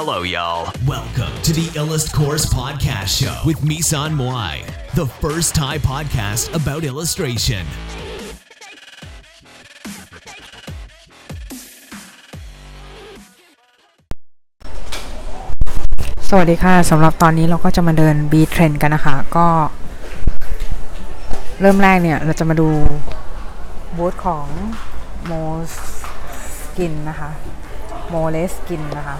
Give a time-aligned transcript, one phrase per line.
[0.00, 0.70] Hello, y'all.
[0.86, 4.54] Welcome to the Illust Course Podcast Show with Misan Moai,
[4.94, 7.64] the first Thai podcast about illustration.
[16.28, 19.46] สวัสดีค่ะสำหรับตอนนี้เราก็จะมาเดิน B Trend กันนะคะ ก็
[21.60, 22.68] เริ่มแรกเนี่ย เราจะมาดู
[23.96, 24.46] บูธของ
[25.30, 25.44] m o
[25.74, 27.30] Skin นะคะ
[28.12, 29.18] m o l e Skin นะคะ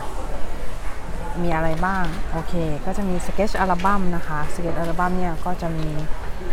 [1.44, 2.54] มีอะไรบ้าง โอเค
[2.86, 5.88] ก็จะมี Sketch อัลบั้มนะคะ Sketch อัลบั้มเนี่ยก็จะมี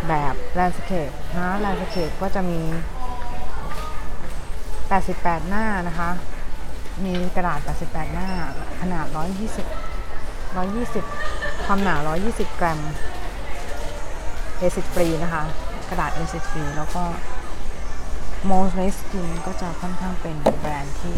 [0.08, 2.61] แบบ Landscape นะ Landscape ก็จะมี
[4.99, 6.09] 88 หน้านะคะ
[7.05, 8.30] มีกระดาษ 88 หน้า
[8.81, 9.05] ขนาด
[9.91, 11.95] 120 120 ความหนา
[12.27, 12.80] 120 กรัม
[14.58, 15.44] เอซิดฟรีนะคะ
[15.89, 17.03] กระดาษเอซิดฟรีแล้วก็
[18.49, 21.17] m o s e Skin ก็จะค่อนข้างเป็นแบรนด์ที่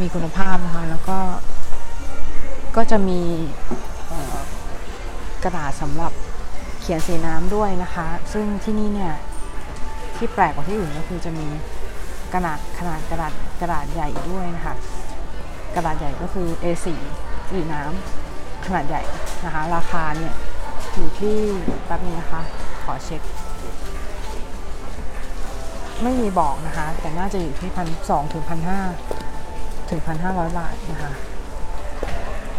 [0.00, 1.18] มีคุณภาพนะคะ แล้วก็
[2.76, 3.20] ก็จะมี
[5.44, 6.12] กระดาษสำหรับ
[6.80, 9.14] เขียนสีน้ำด้วยนะคะ ซึ่งที่นี่เนี่ย
[10.16, 11.46] ที่แปลกกว่าที่อื่นก็คือจะมี
[12.32, 14.74] กระดาษขนาดกระดาษกระดาษใหญ่ด้วยนะคะ
[15.74, 16.86] กระดาษใหญ่ก็คือ A4
[17.50, 19.02] สีน้ำขนาดใหญ่
[19.44, 20.34] นะคะ ราคาเนี่ย
[20.94, 21.36] อยู่ที่
[21.86, 22.42] แป๊บนึงนะคะ
[22.84, 23.22] ขอเช็ค
[26.02, 28.80] ไม่มีบอกนะคะ แต่น่าจะอยู่ที่พันสองถึงพันห้า
[29.90, 31.12] ถึงพันห้าร้อยบาทนะคะ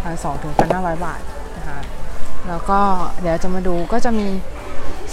[0.03, 1.21] พันสองถึงพันห้าร้อยบาท
[1.57, 1.79] นะคะ
[2.47, 2.79] แล้วก็
[3.21, 4.27] เดี๋ยวจะมาดูก็จะมี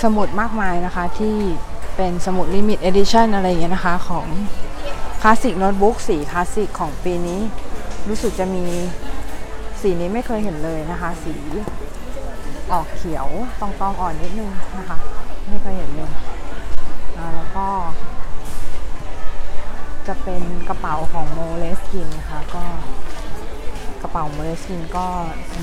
[0.02, 1.36] สมุดมากมายนะคะที่
[1.96, 4.26] เป็นสมุด Limit Edition อะไรอย่างเงี้ยนะคะ ของ
[5.22, 7.40] คลาสสิกโน้ตบุ๊กสีคลาสสิกของปีนี้
[8.08, 8.64] รู้สึกจะมี
[9.80, 11.34] สีนี้ไม่เคยเห็นเลยนะคะ สี
[12.72, 13.26] ออกเขียว
[13.60, 14.98] ตองตองอ่อนนิดนึงนะคะ
[15.48, 16.12] ไม่เคยเห็นเลย
[17.34, 17.68] แล้วก็
[20.06, 22.64] จะเป็นกระเป๋าของ Moleskine นะคะก็ ก
[24.06, 25.06] ระเป๋า Moleskine ก็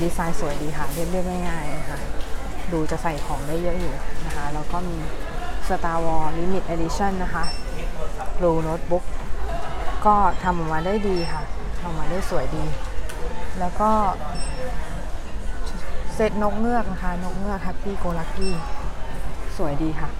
[0.00, 1.98] ดีไซน์สวยดีค่ะ เรียบๆง่ายๆนะคะ
[2.72, 3.94] ดูจะใส่ของได้เยอะอยู่
[4.26, 4.98] นะคะ แล้วก็มี
[5.66, 7.44] Star Wars Limited Edition นะคะ
[8.38, 9.04] Blue Notebook
[10.06, 11.42] ก็ทำออกมาได้ดีค่ะ
[11.80, 12.64] ทำออกมาได้สวยดี
[13.58, 13.90] แล้วก็
[16.14, 18.50] เซตนกเงือกนะคะ นกเงือก Happy Go Lucky
[19.56, 20.10] สวยดีค่ะ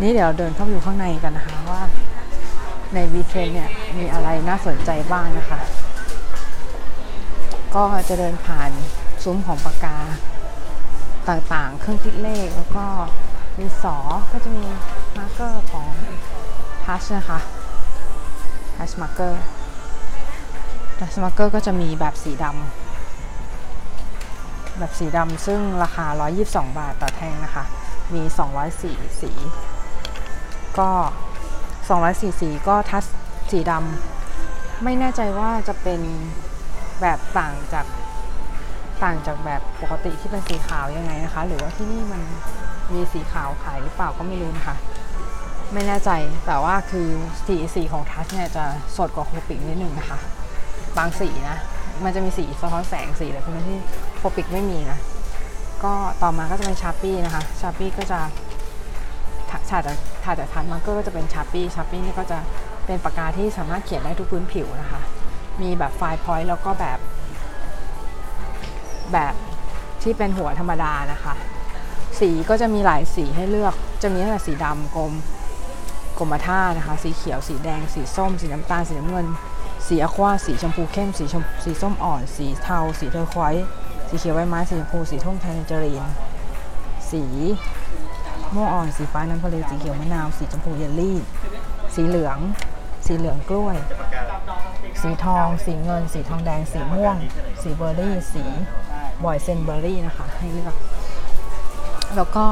[0.00, 1.82] นี่เดี๋ยวเดินเข้าไปอยู่ข้างในกันนะคะว่า
[2.94, 5.60] ในวีเทนเนี่ยมีอะไรน่าสนใจบ้างนะคะ
[7.74, 8.70] ก็จะเดินผ่าน
[9.22, 9.96] ซุ้มของปากกา
[11.28, 12.86] ต่างๆ เครื่องคิดเลขแล้วก็
[13.58, 13.96] มีสอ
[14.32, 14.64] ก็จะมี
[15.18, 15.86] marker ของ
[16.84, 17.40] Touch นะคะ
[18.76, 26.06] Touch marker Touch marker ก็จะมีแบบสีดำแบบสีดำซึ่งราคา
[26.42, 27.64] 122 บาทต่อแท่งนะคะ
[28.14, 28.22] มี
[28.70, 29.32] 204 สี
[30.78, 30.90] ก็
[31.80, 33.04] 204 สีก็ Touch
[33.50, 36.00] สีดำไม่แน่ใจว่าจะเป็น
[37.00, 37.86] แบบต่างจาก
[39.02, 42.22] ต่างจากแบบปกติที่เป็นสีขาวยังไงนะคะ หรือว่าที่นี่มัน
[42.94, 44.76] มีสีขาวขายหรือเปล่าก็ไม่รู้นะคะ
[45.72, 46.10] ไม่แน่ใจ
[46.46, 47.08] แต่ว่าคือ
[47.46, 48.64] สีสีของ Touch เนี่ยจะ
[48.96, 50.18] สดกว่า Copic นิดนึงนะคะ
[50.98, 51.56] บางสีนะ
[52.04, 53.78] มันจะมีสีสะท้อนแสงสีอะไรพวกนี้ที่
[54.16, 54.98] Copic ไม่มีนะ
[55.84, 55.92] ก็
[56.22, 58.20] ต่อมาก็จะเป็น Sharpie นะคะ Sharpie ก็จะ
[59.50, 59.62] ถัด
[60.24, 62.38] ถัดจาก Touch marker ก็จะเป็น Sharpie Sharpie นี่ก็จะ
[62.86, 65.00] เป็นปากกาที่สามารถเขียนได้ทุกพื้นผิวนะคะ
[65.62, 66.98] มีแบบ fine point แล้วก็แบบ
[69.12, 69.34] แบบ
[70.02, 71.34] ที่เป็นหัวธรรมดานะคะ
[72.18, 75.12] สีก็จะมีหลายสีให้เลือก จะมีตั้งแต่สีดำกรม
[76.18, 79.26] กรมท่านะคะ สีเขียวสีแดง สีส้ม สีน้ำตาล สีน้ำเงิน
[79.86, 83.54] สี aqua สีชมพูเข้ม สีชมสีส้มอ่อน สีเทา สี turquoise
[84.08, 86.04] สีเขียวใบไม้ สีชมพู สีทุ่ง tangerine
[87.10, 87.22] สี
[88.54, 91.18] ม่วงอ่อน สีฟ้าน้ำทะเล สีเขียวมะนาว สีชมพูเยลลี่
[91.94, 92.38] สีเหลือง
[93.06, 93.76] สีเหลืองกล้วย
[95.00, 97.16] สีทอง สีเงิน สีทองแดง สีม่วง
[97.62, 98.44] สีเบอร์รี่ สี
[99.24, 100.74] บอยเซนเบอร์รี่นะคะ ให้เลือก
[102.16, 102.46] แล้วก็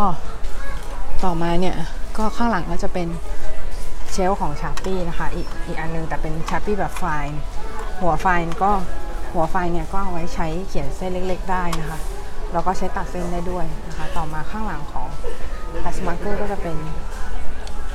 [1.24, 1.76] ต่อมาเนี่ย
[2.16, 3.08] ก็ข้างหลังก็จะเป็น
[4.12, 7.38] เชลของชาร์ปี้นะคะ อีกอีกอันนึงแต่เป็นชาร์ปี้แบบไฟน์
[8.00, 8.72] หัวไฟน์ก็
[9.32, 11.98] หัวไฟน์เนี่ยก็เอาไว้ใช้เขียนเส้นเล็ก ๆ ได้นะคะ
[12.52, 15.08] แล้วก็ใช้ตัดเส้นได้ด้วยนะคะ ต่อมาข้างหลังของ
[15.82, 16.76] Touch marker ก็จะเป็น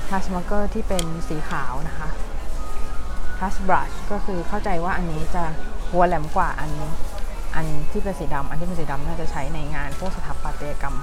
[0.10, 2.10] Touch marker ที่เป็นสีขาวนะคะ
[3.42, 5.44] Touch brush ก็คือเข้าใจว่าอันนี้จะ
[5.92, 6.72] หัวแหลมกว่าอัน
[7.56, 10.98] อันที่เป็นสีดำอันที่เป็นสีดำน่าจะใช้ในงานพวกสถาปัตยกรรม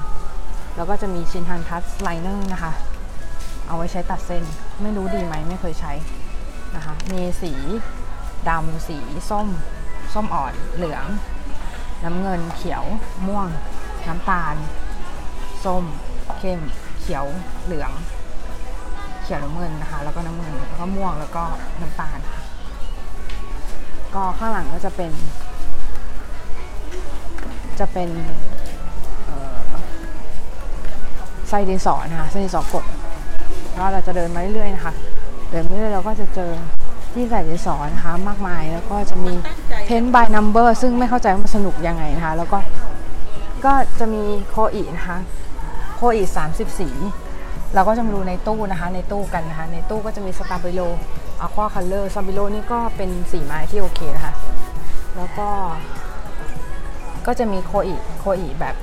[0.77, 2.73] แล้วก็จะมี ShinHan Touch liner นะคะ
[3.67, 4.45] เอาไว้ใช้ตัดเส้น
[4.83, 5.93] ไม่รู้ดีไหมไม่เคยใช้
[6.77, 7.53] นะคะ มีสี
[8.49, 8.99] ดำสี
[9.31, 9.49] ส้ม
[10.15, 11.05] ส้มอ่อนเหลือง
[12.05, 12.85] น้ำเงินเขียว
[13.27, 13.49] ม่วง
[14.09, 14.57] น้ำตาล
[15.65, 15.85] ส้ม
[16.39, 16.61] เข้ม
[17.01, 17.27] เขียว
[17.65, 17.91] เหลือง
[19.29, 21.43] ขียวน้ำเงินนะคะ แล้วก็น้ำเงินแล้วก็ม่วงแล้วก็
[21.81, 22.41] น้ำตาลค่ะ
[24.15, 25.13] ก็ข้างหลังก็จะเป็น
[27.81, 28.09] จะเป็น
[31.49, 32.85] ไส้ดินสอนะคะไส้ดินสอกด
[33.75, 34.95] แล้วเราจะเดินมาเรื่อยๆนะคะ
[35.51, 36.51] เดินมาเรื่อยๆเราก็จะเจอ
[37.13, 39.33] ที่ใส่ดินสอนะคะมากมายแล้วก็จะมี
[39.87, 42.59] paint by number ซึ่งไม่เข้าใจว่ามันสนุกยังไงนะคะ แล้วก็
[43.65, 45.19] ก็จะมี Koi นะคะ
[45.97, 46.89] Koi สามสิบสี
[47.75, 50.81] เราก็จะมาดูในตู้นะคะในตู้กันนะคะ ในตู้ก็จะมี Stabilo
[51.41, 54.35] aquacolor Stabilo นี่ก็เป็นสีไม้ที่โอเคนะคะ
[55.17, 55.49] แล้วก็
[57.27, 58.77] ก็จะมี Koi Koi แบบ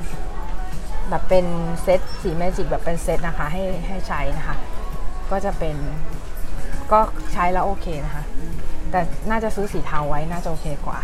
[1.10, 1.46] แบบเป็น
[1.84, 4.58] เซตสีเมจิกแบบเป็นเซตนะคะ ให้ให้ใช้นะคะ
[5.32, 5.76] ก็จะเป็น
[6.92, 7.00] ก็
[7.34, 8.24] ใช้แล้วโอเคนะคะ
[8.92, 9.00] แต่
[9.30, 11.00] น่าจะซื้อสีเทาไว้น่าจะโอเคกว่า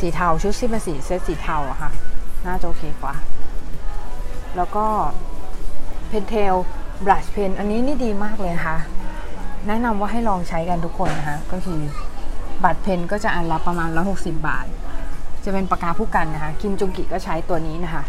[0.00, 1.90] สีเทาชุดที่เป็นสีเซตสีเทาอะค่ะ
[2.46, 3.14] น่าจะโอเคกว่า
[4.56, 4.86] แล้วก็
[6.08, 6.54] เพนเทล
[7.04, 8.78] บลัชเพนอันนี้นี่ดีมากเลยนะคะ
[9.66, 11.80] แนะนำว่าให้ลองใช้กันทุกคนนะคะ ก็คือ
[12.64, 14.66] บัตรเพนก็จะอันละประมาณ 160 บาท
[15.44, 18.02] จะเป็นปากกาผู้กันนะคะ คิมจุงกิก็ใช้ตัวนี้นะคะ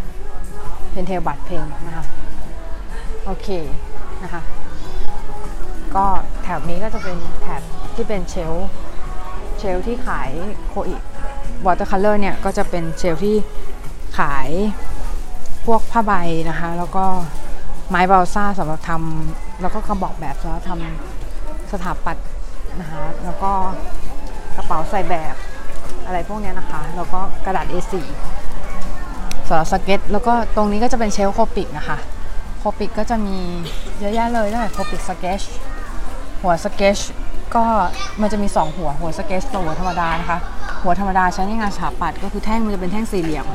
[0.91, 2.03] Pentel brush pen นะคะ
[3.25, 3.47] โอเค
[4.23, 4.41] นะคะ
[5.95, 6.05] ก็
[6.43, 7.61] แถบนี้ก็จะเป็นแถบ
[7.95, 8.53] ที่เป็น shelf
[9.59, 10.29] shelf ที่ขาย
[10.69, 13.35] Koi watercolor เนี่ยก็จะเป็น shelf ที่
[14.19, 14.49] ขาย
[15.65, 16.13] พวกผ้าใบ
[16.49, 17.05] นะคะ แล้วก็
[17.89, 22.25] ไม้บาลซ่าสำหรับทำแล้วก็กระบอกแบบสำหรับทำสถาปัตย์
[22.79, 23.51] นะคะแล้วก็
[24.55, 25.35] กระเป๋าใส่แบบ
[26.05, 27.93] อะไรพวกเนี้ยนะคะ แล้วก็กระดาษ A4
[29.47, 31.97] สำหรับสเก็ตช์ แล้วก็ตรงนี้ก็จะเป็น shelf Copic นะคะ
[32.59, 33.37] Copic ก็จะมี
[33.99, 35.41] เยอะแยะเลยตั้งแต่ Copic sketch
[36.41, 37.63] หัวสเก็
[38.21, 40.39] มันจะมี 2 หัวหัวสเก็ตกับหัวธรรมดานะคะ
[40.83, 43.45] หัวธรรมดาใช้ในงานสถาปัตย์ก็คือแท่งมันจะเป็นแท่งสี่เหลี่ยม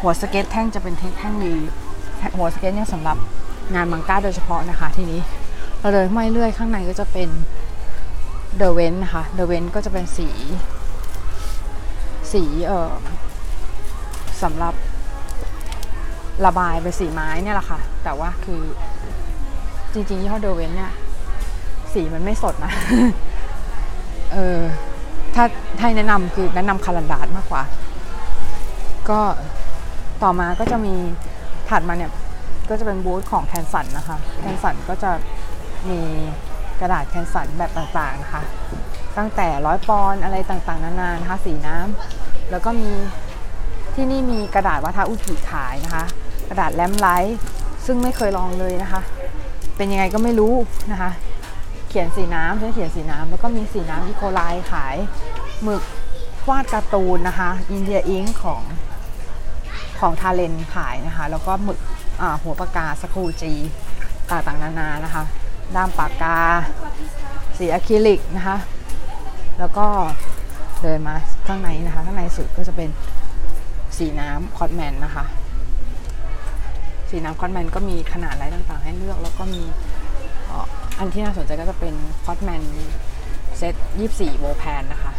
[0.00, 1.54] หัวสเก็ตแท่งจะเป็นแท่งแท่งรี
[2.38, 3.16] หัวสเก็ตเนี่ยสำหรับ
[3.74, 5.20] งานมังก้าโดยเฉพาะนะคะ ทีนี้
[5.80, 7.28] เราเดินมาเรื่อยข้างในก็จะเป็น
[8.56, 10.28] เดอะเวนนะคะเดอะเวนก็จะเป็นสี
[12.32, 12.92] สีเอ่อ
[14.42, 14.74] สำหรับ
[16.46, 18.62] ระบายเป็นสีไม้เนี่ยแหละค่ะ แต่ว่าคือ
[19.92, 20.92] จริงๆยี่ห้อเดเวนเนี่ย
[21.92, 22.72] สีมันไม่สดนะ
[24.32, 24.60] เออ
[25.34, 25.44] ถ้า
[25.80, 27.62] ให้แนะนำคือแนะนำคารันดาษมากกว่า
[29.08, 29.20] ก็
[30.22, 30.94] ต่อมาก็จะมี
[31.68, 32.12] ถัดมาเนี่ย
[32.70, 35.10] ก็จะเป็นบูธของแคนสันนะคะแคนสันก็จะ
[35.90, 36.00] มี
[36.80, 38.42] กระดาษแคนสันแบบต่างๆนะคะ
[39.18, 42.90] ตั้งแต่ร้อยปอนอะไรต่างๆ นานานะคะสีน้ำแล้วก็มี
[43.94, 46.04] ที่นี่มีกระดาษวัฒอุกิขายนะคะ
[46.48, 47.38] กระดาษแลมไลท์
[47.86, 49.00] ซึ่งไม่เคยลองเลยนะคะ
[49.76, 50.54] เป็นยังไงก็ไม่รู้
[50.92, 51.10] นะคะ
[51.88, 54.40] เขียนสีน้ำใช้เขียนสีน้ำแล้วก็มีสีน้ำอีโคไล
[54.72, 54.96] ขาย
[55.62, 55.82] หมึก
[56.48, 58.62] วาดการ์ตูนนะคะ อินเดียอิงของ
[60.00, 61.78] ของทาเลนขายนะคะ แล้วก็หมึก
[62.42, 63.52] หัวปากกาสกูจี
[64.30, 65.24] ต่างๆนานานะคะ
[65.74, 66.36] ด้ามปากกา
[67.58, 68.58] สีอะคริลิกนะคะ
[69.58, 69.86] แล้วก็
[70.82, 71.14] เดินมา
[71.46, 72.90] ข้างในนะคะ ข้างในสุดก็จะเป็น
[73.98, 75.24] สีน้ำคอตแมนนะคะ
[77.10, 79.62] สีน้ำคอตแมนก็มีขนาดอะไรต่างๆ ให้เลือกแล้วก็มี
[80.98, 82.62] อันที่น่าสนใจก็จะเป็นคอตแมน
[83.56, 83.74] เซต
[84.08, 85.12] 24โวแพนนะคะ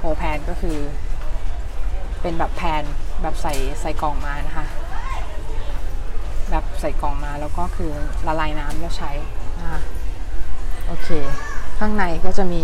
[0.00, 0.78] โวแพนก็คือ
[2.22, 2.82] เป็นแบบ pan
[3.22, 4.66] แบบใส่ใส่กล่องมานะคะ
[6.80, 7.90] ใส่กล่องมาแล้วก็คือ
[8.26, 9.10] ละลายน้ำแล้วใช้
[9.60, 9.80] นะคะ
[10.86, 11.08] โอเค
[11.78, 12.62] ข้างในก็จะมี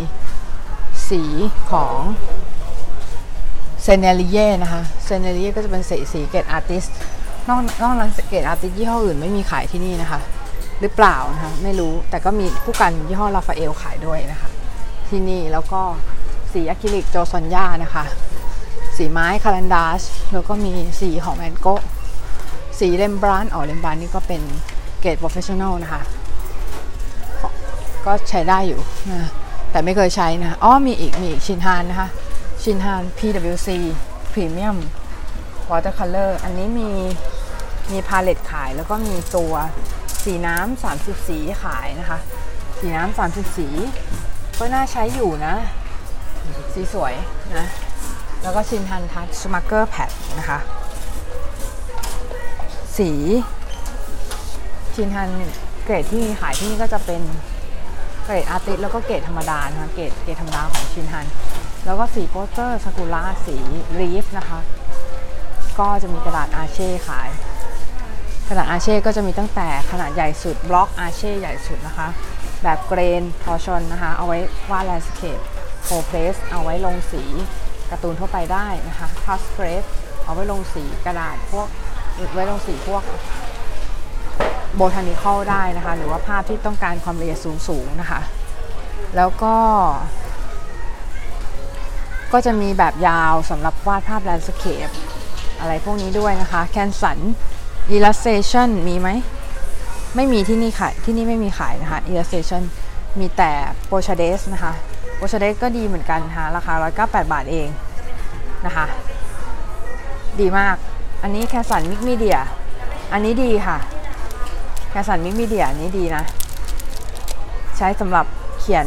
[1.08, 1.22] สี
[1.70, 1.98] ของ
[3.82, 6.84] Sennelier นะคะ Sennelier ก็จะเป็นสีสีเกรด artist
[7.48, 10.20] นอกนอกนั้นเกรด artist ยี่ห้ออื่นไม่มีขายที่นี่นะคะ
[10.80, 14.48] หรือเปล่านะคะไม่รู้แต่ก็มีพู่กันยี่ห้อ Raphael ขายด้วยนะคะ
[15.08, 15.80] ที่นี่แล้วก็
[16.52, 18.04] สีอะคริลิกโจซอนยานะคะ
[18.96, 20.02] สีไม้ Caran d'Ache
[20.32, 21.66] แล้วก็มีสีของ Mungyo
[22.80, 24.42] สี Rembrandt อ๋อ Rembrandt นี่ก็เป็น
[25.00, 26.02] เกรด professional นะคะ
[28.06, 28.80] ก็ใช้ได้อยู่
[29.12, 29.28] นะ
[29.70, 32.08] แต่ไม่เคยใช้นะอ๋อมีอีก มีอีก ShinHan นะคะ
[32.62, 33.68] ShinHan PWC
[34.32, 34.76] Premium
[35.70, 36.90] Watercolor อันนี้มี
[37.92, 39.52] มี palette ขายแล้วก็มีตัว
[40.24, 42.18] สีน้ำ30สีขายนะคะ
[42.78, 43.68] สีน้ำ30สี
[44.58, 45.54] ก็น่าใช้อยู่นะ
[46.74, 47.14] สีสวย
[47.56, 47.66] นะ
[48.42, 50.58] แล้วก็ ShinHan Touch marker pad นะคะ
[53.00, 53.12] สี
[54.94, 55.30] ShinHan
[55.84, 57.22] เกรดที่มีขายที่นี่ก็จะเป็น
[58.24, 61.26] เกรด artist แล้วก็เกรดธรรมดานะคะเกรดเกรดธรรมดาของ ShinHan
[61.86, 63.56] แล้วก็สีโปสเตอร์ Sakura สี
[64.00, 64.60] Reeves นะคะ
[65.78, 67.28] ก็จะมีกระดาษ Arches ขาย
[68.48, 72.08] กระดาษ Arches ก็จะมีตั้งแต่ขนาดใหญ่สุดบล็อก Arches ใหญ่สุดนะคะ
[72.62, 74.38] แบบ grain torchon นะคะ เอาไว้
[74.70, 75.38] วาด landscape
[75.84, 77.22] cold press เอาไว้ลงสี
[77.90, 79.84] การ์ตูนทั่วไปได้นะคะ hot press
[80.24, 81.68] เอาไว้ลงสีกระดาษพวก
[82.32, 83.02] ไว้ลงสีพวก
[84.74, 88.20] botanical ได้นะคะ หรือว่าภาพที่ต้องการความละเอียดสูงๆนะคะ
[89.16, 89.56] แล้วก็
[92.32, 94.88] ก็จะมีแบบยาวสำหรับวาดภาพ landscape
[95.60, 97.18] อะไรพวกนี้ด้วยนะคะ Canson
[97.94, 99.08] illustration มีไหม
[100.16, 102.62] ไม่มีที่นี่ขายที่นี่ไม่มีขายนะคะ illustration
[103.18, 103.52] มีแต่
[103.88, 104.72] p o c h a d e s นะคะ
[105.18, 107.68] p o c h a d e s ก็ดีเหมือนกันนะคะราคา 198 บาทเอง
[108.66, 108.86] นะคะ
[110.40, 110.76] ดีมาก
[111.22, 112.38] อันนี้ Canson mix media
[113.12, 113.78] อันนี้ดีค่ะ
[114.90, 116.24] Canson mix media อันนี้ดีนะ
[117.76, 118.26] ใช้สำหรับ
[118.60, 118.86] เขียน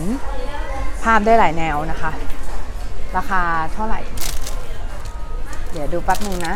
[1.04, 2.12] ภาพได้หลายแนวนะคะ
[3.18, 3.42] ราคา
[3.74, 4.02] เท่าไหร่
[5.72, 6.56] เดี๋ยวดูแป๊บนึงนะ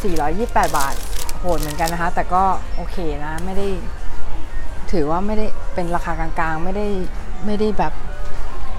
[0.00, 0.94] 428 บาท
[1.40, 2.42] โหดเหมือนกันนะคะ แต่ก็
[2.76, 3.68] โอเคนะ ไม่ได้
[4.92, 6.86] ถือว่าไม่ได้เป็นราคากลางๆ ไม่ได้
[7.46, 7.92] ไม่ได้แบบ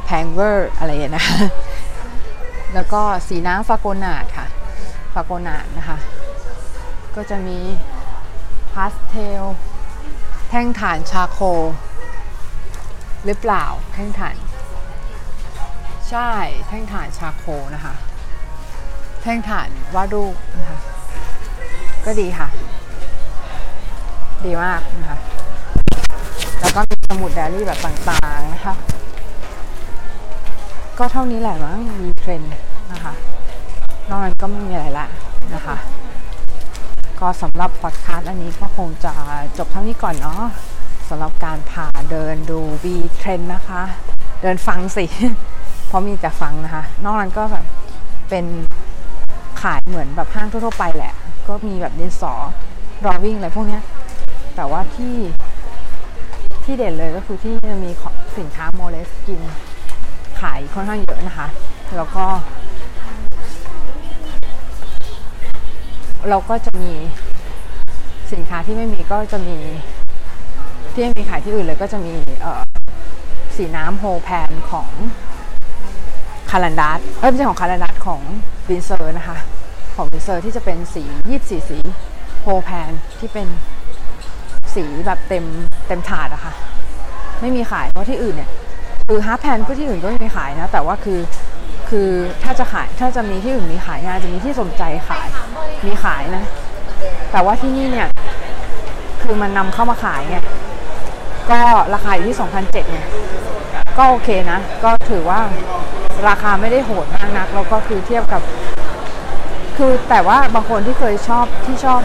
[0.06, 1.38] แพงเวอร์อะไรนะคะ
[2.74, 4.48] แล้วก็สีน้ำฟาโกนาดค่ะ
[5.14, 5.98] ฟาโกนาดนะคะ
[7.16, 7.60] ก็จะมี
[8.74, 9.44] พาสเทล
[10.50, 11.40] แท่งถ่าน charcoal
[13.26, 14.36] หรือเปล่าแท่งถ่าน
[16.10, 16.30] ใช่
[16.68, 17.94] แท่งถ่าน charcoal นะคะ
[19.22, 20.80] แท่งถ่านวาดรูปนะคะ
[22.06, 22.48] ก็ดีค่ะ
[24.46, 25.18] ดีมากนะคะ
[26.60, 28.76] แล้วก็มีสมุดไดรี่แบบต่างๆนะคะ
[31.00, 32.42] ก็เท่านี้แหละมั้งมีเทรน
[32.92, 33.14] นะคะ
[34.10, 35.08] นอกนั้นก็ไม่มีอะไรละ
[35.54, 35.78] นะคะ
[37.20, 39.14] ก็สำหรับพอดคาสต์อันนี้ก็คงจะ
[39.58, 40.42] จบเท่านี้ก่อนเนาะ
[41.10, 43.82] สำหรับการพาเดินดูบีเทรนนะคะ
[44.42, 45.06] เดินฟังสิ
[45.88, 47.66] เพราะมีแต่ฟังนะคะ นอกนั้นก็แบบ
[48.30, 48.46] เป็น
[49.62, 51.14] ขายเหมือนแบบห้างทั่วๆไปแหละ
[51.48, 52.34] ก็มีแบบดินสอ
[53.06, 53.82] รอวิ่งอะไรพวกเนี้ย
[54.56, 55.16] แต่ว่าที่
[56.64, 57.92] ที่เด่นเลยก็คือที่จะมี
[58.38, 59.42] สินค้า Moleskine
[60.42, 61.48] ขายค่อนข้างเยอะนะคะ
[61.98, 62.26] แล้วก็
[66.30, 66.92] เราก็จะมี
[68.32, 69.58] สินค้าที่ไม่มีก็จะมี
[70.94, 72.14] ที่ไม่มีขายที่อื่นเลยก็จะมี
[73.56, 74.90] สีน้ำ whole pan ของ
[76.52, 78.22] Caran d'Ache เอ้ยไม่ใช่ของ Caran d'Ache ของ
[78.70, 79.38] Winsor นะคะ
[79.96, 81.78] ของ Winsor ที่จะเป็นสียี่สีสี
[82.42, 83.48] whole pan ที่เป็น
[84.76, 85.46] สีแบบเต็ม
[85.88, 86.54] เต็มถาดอะคะ่ะ
[87.42, 88.50] ไม่มีขายเพราะที่อื่นเนี่ย
[89.08, 91.20] คือฮาร์แพนก็ที่อื่นก็ไม่มีขายนะ แต่ว่าคือ
[91.90, 92.10] คือ
[92.44, 95.28] ถ้าจะขายถ้าจะมีที่อื่นมีขายงานจะมีที่สนใจขาย
[95.86, 96.44] มีขายนะ
[97.32, 98.08] แต่ว่าที่นี่เนี่ย
[99.22, 100.38] คือมันนำเข้ามาขายไง
[101.52, 101.60] ก็
[101.94, 103.08] ราคาอยู่ที่2,007เนี่ย
[103.98, 105.40] ก็โอเคนะ ก็ถือว่า
[106.28, 108.42] ราคาไม่ได้โหดมากนัก แล้วก็คือเทียบกับ
[109.78, 112.02] คือแต่ว่าบางคนที่เคยชอบที่ชอบ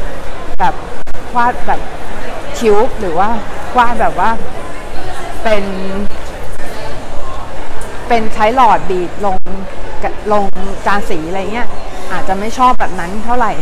[0.61, 0.75] แบบ
[1.37, 1.81] วาดแบบ
[2.59, 3.29] คิ้วหรือว่า
[3.79, 4.31] วาดแบบว่า
[5.43, 5.65] เป็น
[8.09, 9.37] เป็นใช้หลอดบีดลง
[10.33, 10.45] ลง
[10.87, 11.69] จานสีอะไรเงี้ย
[12.13, 13.53] อาจจะไม่ชอบแบบนั้นเท่าไหร่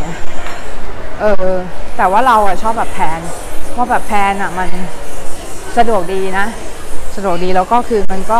[1.19, 1.51] เออ
[1.97, 3.19] แต่ว่าเราอะชอบแบบแพน
[3.71, 4.69] เพราะแบบแพนอะมัน
[5.77, 6.45] สะดวกดีนะ
[7.15, 8.39] สะดวกดีแล้วก็คือมันก็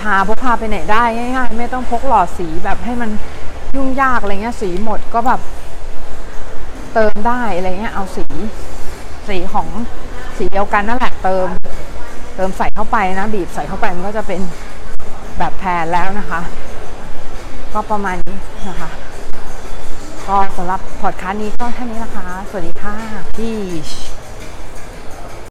[0.00, 3.10] พาพกพาไปไหนได้ง่ายๆไม่ต้องพกหลอดสีแบบให้มัน
[3.76, 5.40] ยุ่งยากอะไรเงี้ยสีหมดก็แบบ
[6.94, 8.24] เติมได้อะไรเงี้ยเอาสี
[9.28, 9.68] สีของ
[10.36, 11.46] สีเดียวกันนั่นแหละเติม
[12.36, 14.40] เติมใส่เข้าไปนะ บีบใส่เข้าไปมันก็จะเป็น
[15.38, 16.40] แบบแพนแล้วนะคะ
[17.74, 18.36] ก็ประมาณนี้
[18.68, 18.90] นะคะ
[20.28, 22.94] ก็สำหรับพอดคาสต์นี้ก็แค่นี้นะคะ สวัสดีค่ะ
[23.38, 23.56] พี่